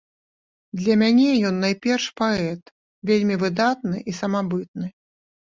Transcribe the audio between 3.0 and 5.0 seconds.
вельмі выдатны і самабытны.